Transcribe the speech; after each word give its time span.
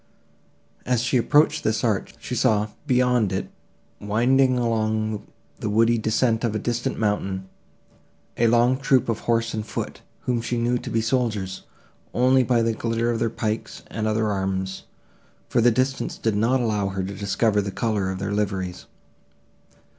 As 0.83 1.03
she 1.03 1.17
approached 1.17 1.63
this 1.63 1.83
arch, 1.83 2.15
she 2.19 2.33
saw, 2.33 2.69
beyond 2.87 3.31
it, 3.31 3.51
winding 3.99 4.57
along 4.57 5.27
the 5.59 5.69
woody 5.69 5.99
descent 5.99 6.43
of 6.43 6.55
a 6.55 6.57
distant 6.57 6.97
mountain, 6.97 7.47
a 8.35 8.47
long 8.47 8.79
troop 8.79 9.09
of 9.09 9.19
horse 9.19 9.53
and 9.53 9.63
foot, 9.63 10.01
whom 10.21 10.41
she 10.41 10.57
knew 10.57 10.79
to 10.79 10.89
be 10.89 11.01
soldiers, 11.01 11.65
only 12.15 12.41
by 12.41 12.63
the 12.63 12.73
glitter 12.73 13.11
of 13.11 13.19
their 13.19 13.29
pikes 13.29 13.83
and 13.91 14.07
other 14.07 14.29
arms, 14.31 14.85
for 15.47 15.61
the 15.61 15.69
distance 15.69 16.17
did 16.17 16.35
not 16.35 16.59
allow 16.61 16.87
her 16.87 17.03
to 17.03 17.13
discover 17.13 17.61
the 17.61 17.69
colour 17.69 18.09
of 18.09 18.17
their 18.17 18.33
liveries. 18.33 18.87